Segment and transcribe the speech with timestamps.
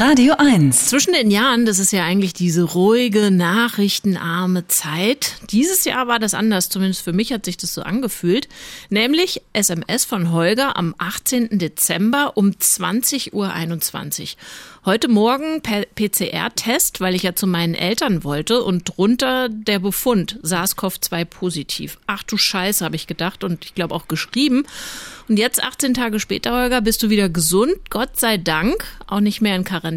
[0.00, 0.86] Radio 1.
[0.86, 5.34] Zwischen den Jahren, das ist ja eigentlich diese ruhige, nachrichtenarme Zeit.
[5.50, 8.48] Dieses Jahr war das anders, zumindest für mich hat sich das so angefühlt.
[8.90, 11.58] Nämlich SMS von Holger am 18.
[11.58, 14.38] Dezember um 20.21 Uhr.
[14.84, 20.38] Heute Morgen per PCR-Test, weil ich ja zu meinen Eltern wollte und drunter der Befund
[20.44, 21.98] SARS-CoV-2 positiv.
[22.06, 24.64] Ach du Scheiße, habe ich gedacht und ich glaube auch geschrieben.
[25.28, 28.82] Und jetzt, 18 Tage später, Holger, bist du wieder gesund, Gott sei Dank.
[29.06, 29.87] Auch nicht mehr in Quarantäne,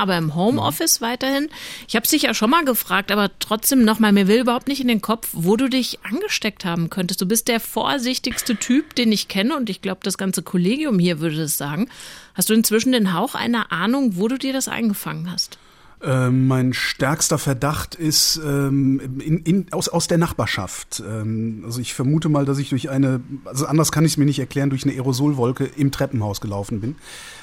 [0.00, 1.48] aber im Homeoffice weiterhin.
[1.88, 4.88] Ich habe dich ja schon mal gefragt, aber trotzdem nochmal, mir will überhaupt nicht in
[4.88, 7.20] den Kopf, wo du dich angesteckt haben könntest.
[7.20, 11.20] Du bist der vorsichtigste Typ, den ich kenne und ich glaube, das ganze Kollegium hier
[11.20, 11.88] würde es sagen.
[12.34, 15.58] Hast du inzwischen den Hauch einer Ahnung, wo du dir das eingefangen hast?
[16.02, 21.02] Ähm, mein stärkster Verdacht ist ähm, in, in, aus, aus der Nachbarschaft.
[21.06, 24.24] Ähm, also ich vermute mal, dass ich durch eine, also anders kann ich es mir
[24.24, 26.96] nicht erklären, durch eine Aerosolwolke im Treppenhaus gelaufen bin.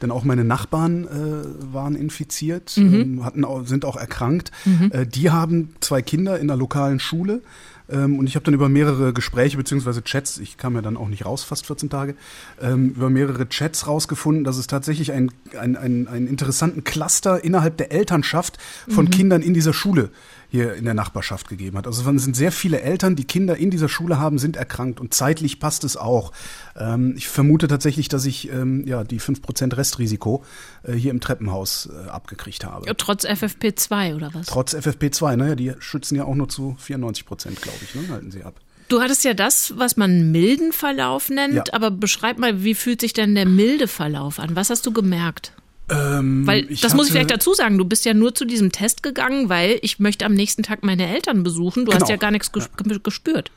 [0.00, 2.94] Denn auch meine Nachbarn äh, waren infiziert, mhm.
[2.94, 4.50] Ähm, hatten, sind auch erkrankt.
[4.64, 4.92] Mhm.
[4.92, 7.42] Äh, die haben zwei Kinder in der lokalen Schule.
[7.90, 11.08] Ähm, und ich habe dann über mehrere Gespräche beziehungsweise Chats, ich kam ja dann auch
[11.08, 12.14] nicht raus, fast 14 Tage,
[12.60, 17.76] ähm, über mehrere Chats rausgefunden, dass es tatsächlich einen ein, ein, ein interessanten Cluster innerhalb
[17.76, 19.10] der Elternschaft von mhm.
[19.10, 20.10] Kindern in dieser Schule
[20.50, 21.86] hier in der Nachbarschaft gegeben hat.
[21.86, 25.12] Also es sind sehr viele Eltern, die Kinder in dieser Schule haben, sind erkrankt und
[25.12, 26.32] zeitlich passt es auch.
[26.76, 30.44] Ähm, ich vermute tatsächlich, dass ich ähm, ja die 5% Restrisiko
[30.82, 32.86] äh, hier im Treppenhaus äh, abgekriegt habe.
[32.86, 34.46] Ja, trotz FFP2 oder was?
[34.46, 38.08] Trotz FFP2, naja, die schützen ja auch nur zu 94 Prozent, glaube ich, ne?
[38.08, 38.60] halten sie ab.
[38.88, 41.64] Du hattest ja das, was man milden Verlauf nennt, ja.
[41.72, 44.56] aber beschreib mal, wie fühlt sich denn der milde Verlauf an?
[44.56, 45.52] Was hast du gemerkt?
[45.90, 49.02] Ähm, weil, das muss ich vielleicht dazu sagen, du bist ja nur zu diesem Test
[49.02, 51.84] gegangen, weil ich möchte am nächsten Tag meine Eltern besuchen.
[51.84, 52.02] Du genau.
[52.02, 52.98] hast ja gar nichts ges ja.
[53.02, 53.50] gespürt.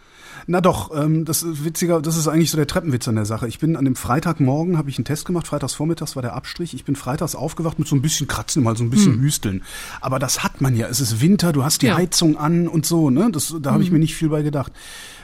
[0.48, 3.48] Na doch, ähm, das ist witziger, das ist eigentlich so der Treppenwitz an der Sache.
[3.48, 6.74] Ich bin an dem Freitagmorgen, habe ich einen Test gemacht, freitags vormittags war der Abstrich.
[6.74, 9.22] Ich bin freitags aufgewacht mit so ein bisschen Kratzen, mal so ein bisschen hm.
[9.22, 9.64] Hüsteln.
[10.00, 10.88] Aber das hat man ja.
[10.88, 11.96] Es ist Winter, du hast die ja.
[11.96, 13.30] Heizung an und so, ne?
[13.32, 13.86] Das, da habe hm.
[13.86, 14.72] ich mir nicht viel bei gedacht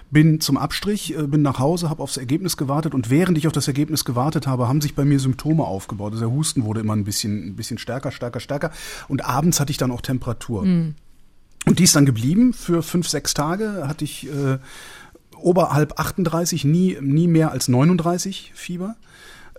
[0.09, 3.53] bin zum Abstrich, äh, bin nach Hause, habe aufs Ergebnis gewartet und während ich auf
[3.53, 6.13] das Ergebnis gewartet habe, haben sich bei mir Symptome aufgebaut.
[6.13, 8.71] Also der Husten wurde immer ein bisschen, ein bisschen stärker, stärker, stärker
[9.07, 10.65] und abends hatte ich dann auch Temperatur.
[10.65, 10.95] Mhm.
[11.65, 13.87] Und die ist dann geblieben für fünf, sechs Tage.
[13.87, 14.57] Hatte ich äh,
[15.37, 18.95] oberhalb 38, nie, nie mehr als 39 Fieber.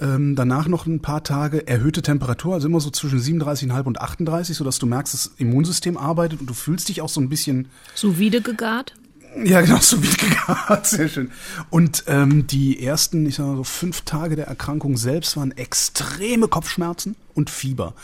[0.00, 4.56] Ähm, danach noch ein paar Tage erhöhte Temperatur, also immer so zwischen 37,5 und 38,
[4.56, 7.68] sodass du merkst, das Immunsystem arbeitet und du fühlst dich auch so ein bisschen.
[7.94, 8.94] So gegart?
[9.44, 10.86] Ja, genau, so wie gehabt.
[10.86, 11.30] Sehr schön.
[11.70, 16.48] Und ähm, die ersten, ich sag mal so fünf Tage der Erkrankung selbst waren extreme
[16.48, 17.94] Kopfschmerzen und Fieber.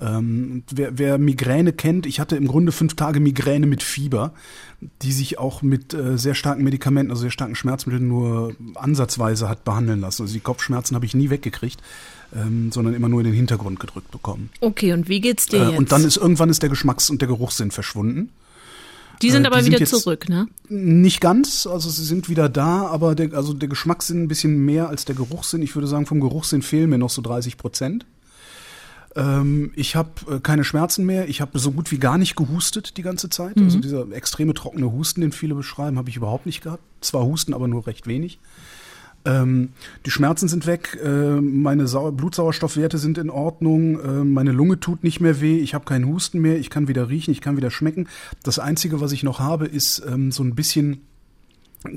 [0.00, 4.32] Ähm, wer, wer Migräne kennt, ich hatte im Grunde fünf Tage Migräne mit Fieber,
[5.02, 9.64] die sich auch mit äh, sehr starken Medikamenten, also sehr starken Schmerzmitteln nur ansatzweise hat
[9.64, 10.22] behandeln lassen.
[10.22, 11.80] Also die Kopfschmerzen habe ich nie weggekriegt.
[12.34, 14.50] Ähm, sondern immer nur in den Hintergrund gedrückt bekommen.
[14.60, 15.78] Okay, und wie geht's dir äh, jetzt?
[15.78, 18.30] Und dann ist irgendwann ist der Geschmacks- und der Geruchssinn verschwunden.
[19.22, 20.46] Die sind äh, aber die wieder sind zurück, ne?
[20.68, 24.88] Nicht ganz, also sie sind wieder da, aber der, also der Geschmackssinn ein bisschen mehr
[24.88, 25.62] als der Geruchssinn.
[25.62, 28.06] Ich würde sagen, vom Geruchssinn fehlen mir noch so 30 Prozent.
[29.16, 31.28] Ähm, ich habe äh, keine Schmerzen mehr.
[31.28, 33.56] Ich habe so gut wie gar nicht gehustet die ganze Zeit.
[33.56, 33.64] Mhm.
[33.64, 36.82] Also dieser extreme trockene Husten, den viele beschreiben, habe ich überhaupt nicht gehabt.
[37.00, 38.38] Zwar Husten, aber nur recht wenig.
[39.24, 39.70] Ähm,
[40.04, 45.02] die Schmerzen sind weg, äh, meine Sau Blutsauerstoffwerte sind in Ordnung, äh, meine Lunge tut
[45.02, 47.70] nicht mehr weh, ich habe keinen Husten mehr, ich kann wieder riechen, ich kann wieder
[47.70, 48.08] schmecken.
[48.42, 51.00] Das Einzige, was ich noch habe, ist ähm, so ein bisschen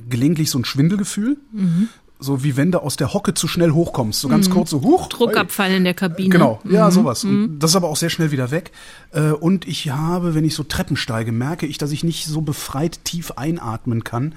[0.10, 1.38] gelegentlich so ein Schwindelgefühl.
[1.52, 1.90] Mhm.
[2.20, 4.20] So wie wenn du aus der Hocke zu schnell hochkommst.
[4.20, 4.54] So ganz mhm.
[4.54, 5.08] kurz so, huch.
[5.08, 6.30] Druckabfall in der Kabine.
[6.30, 6.92] Genau, ja, mhm.
[6.92, 7.24] sowas.
[7.24, 7.60] Mhm.
[7.60, 8.72] das ist aber auch sehr schnell wieder weg.
[9.12, 12.42] Äh, und ich habe, wenn ich so Treppen steige, merke ich, dass ich nicht so
[12.42, 14.34] befreit tief einatmen kann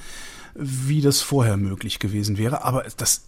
[0.55, 2.65] wie das vorher möglich gewesen wäre.
[2.65, 3.25] Aber das,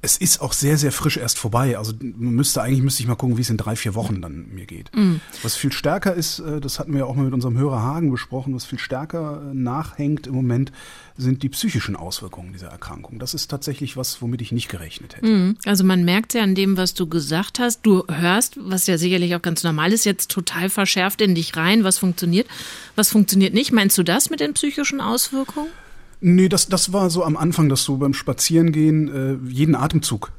[0.00, 1.76] es ist auch sehr, sehr frisch erst vorbei.
[1.76, 4.64] Also müsste eigentlich müsste ich mal gucken, wie es in drei, vier Wochen dann mir
[4.64, 4.94] geht.
[4.94, 5.20] Mhm.
[5.42, 8.10] Was viel stärker ist, äh, das hatten wir ja auch mal mit unserem Hörer Hagen
[8.10, 10.70] besprochen, was viel stärker äh, nachhängt im Moment,
[11.16, 13.18] sind die psychischen Auswirkungen dieser Erkrankung.
[13.18, 15.26] Das ist tatsächlich was, womit ich nicht gerechnet hätte.
[15.26, 15.56] Mhm.
[15.64, 17.82] Also man merkt ja an dem, was du gesagt hast.
[17.82, 21.82] Du hörst, was ja sicherlich auch ganz normal ist, jetzt total verschärft in dich rein,
[21.82, 22.46] was funktioniert,
[22.94, 23.72] was funktioniert nicht.
[23.72, 25.70] Meinst du das mit den psychischen Auswirkungen?
[26.20, 30.32] Nee, das, das war so am Anfang, dass du beim Spazierengehen äh, jeden Atemzug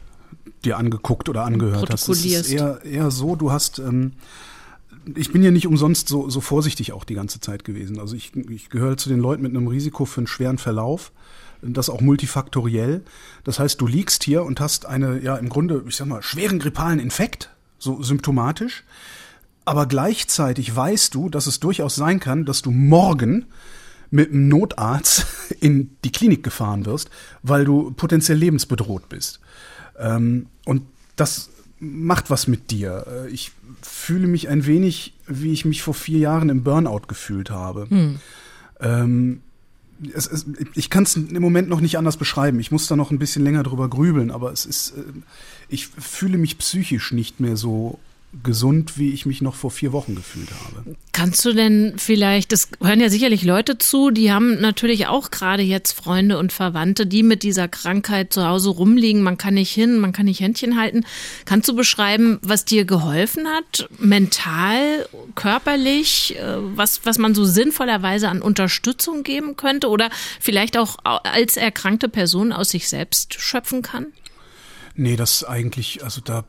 [0.66, 2.10] dir angeguckt oder angehört hast.
[2.10, 4.14] Es ist eher, eher so, du hast, ähm,
[5.16, 8.00] ich bin ja nicht umsonst so, so vorsichtig auch die ganze Zeit gewesen.
[8.00, 11.12] Also ich, ich gehöre zu den Leuten mit einem Risiko für einen schweren Verlauf,
[11.62, 13.02] das auch multifaktoriell.
[13.44, 16.60] Das heißt, du liegst hier und hast eine, ja, im Grunde, ich sag mal, schweren
[16.60, 18.84] grippalen Infekt, so symptomatisch.
[19.66, 23.46] Aber gleichzeitig weißt du, dass es durchaus sein kann, dass du morgen
[24.12, 25.26] mit einem Notarzt
[25.60, 27.10] in die Klinik gefahren wirst,
[27.44, 29.40] weil du potenziell lebensbedroht bist.
[29.98, 30.84] Ähm, und
[31.16, 33.06] das macht was mit dir.
[33.08, 33.52] Äh, ich
[33.82, 37.90] fühle mich ein wenig, wie ich mich vor vier Jahren im Burnout gefühlt habe.
[37.90, 38.20] Hm.
[38.80, 39.42] Ähm,
[40.14, 40.46] es, es,
[40.76, 42.60] ich kann es im Moment noch nicht anders beschreiben.
[42.60, 45.04] Ich muss da noch ein bisschen länger drüber grübeln, aber es ist, äh,
[45.68, 48.00] ich fühle mich psychisch nicht mehr so
[48.44, 50.96] gesund, wie ich mich noch vor vier Wochen gefühlt habe.
[51.14, 55.64] Kannst du denn vielleicht, das hören ja sicherlich Leute zu, die haben natürlich auch gerade
[55.64, 59.24] jetzt Freunde und Verwandte, die mit dieser Krankheit zu Hause rumliegen.
[59.24, 61.06] Man kann nicht hin, man kann nicht Händchen halten.
[61.46, 68.30] Kannst du beschreiben, was dir geholfen hat, mental, körperlich, äh, was, was man so sinnvollerweise
[68.30, 74.08] an Unterstützung geben könnte oder vielleicht auch als erkrankte Person aus sich selbst schöpfen kann?
[74.94, 76.46] Nee, das eigentlich, also da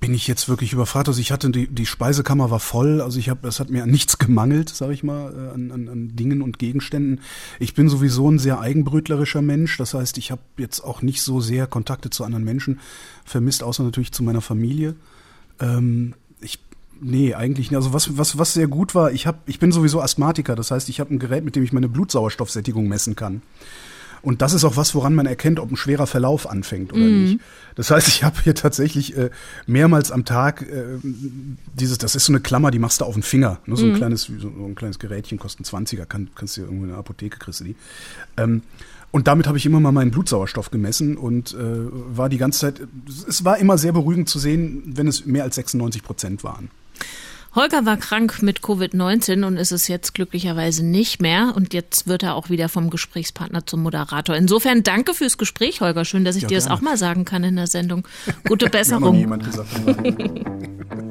[0.00, 1.08] bin ich jetzt wirklich überfragt.
[1.08, 3.90] Also ich hatte die, die Speisekammer war voll, also ich habe, es hat mir an
[3.90, 7.20] nichts gemangelt, sage ich mal, äh, an, an, an Dingen und Gegenständen.
[7.58, 11.40] Ich bin sowieso ein sehr eigenbrötlerischer Mensch, das heißt, ich habe jetzt auch nicht so
[11.40, 12.80] sehr Kontakte zu anderen Menschen
[13.24, 14.96] vermisst, außer natürlich zu meiner Familie.
[15.60, 16.58] Ähm, ich
[17.02, 17.78] Nee, eigentlich nicht.
[17.78, 20.90] Also was, was, was sehr gut war, ich, hab, ich bin sowieso Asthmatiker, das heißt,
[20.90, 23.40] ich habe ein Gerät, mit dem ich meine Blutsauerstoffsättigung messen kann.
[24.22, 27.22] Und das ist auch was, woran man erkennt, ob ein schwerer Verlauf anfängt oder mhm.
[27.24, 27.40] nicht.
[27.74, 29.30] Das heißt, ich habe hier tatsächlich äh,
[29.66, 30.98] mehrmals am Tag äh,
[31.74, 33.60] dieses, das ist so eine Klammer, die machst du auf den Finger.
[33.66, 33.76] Ne?
[33.76, 33.96] So, ein mhm.
[33.96, 37.38] kleines, so, so ein kleines Gerätchen, kostet 20er, kann, kannst du irgendwo in der Apotheke
[37.38, 37.76] kriegst du die.
[38.36, 38.62] Ähm,
[39.12, 42.80] und damit habe ich immer mal meinen Blutsauerstoff gemessen und äh, war die ganze Zeit,
[43.28, 46.70] es war immer sehr beruhigend zu sehen, wenn es mehr als 96 Prozent waren.
[47.54, 51.52] Holger war krank mit Covid-19 und ist es jetzt glücklicherweise nicht mehr.
[51.56, 54.36] Und jetzt wird er auch wieder vom Gesprächspartner zum Moderator.
[54.36, 56.04] Insofern danke fürs Gespräch, Holger.
[56.04, 56.68] Schön, dass ich ja, dir gerne.
[56.68, 58.06] das auch mal sagen kann in der Sendung.
[58.46, 59.02] Gute Besserung.
[59.02, 59.68] Hat noch nie jemand gesagt.